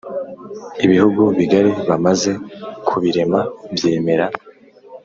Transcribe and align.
ibihugu 0.85 1.21
bigari, 1.37 1.71
bamaze 1.87 2.31
kubirema 2.87 3.39
byemera 3.75 4.25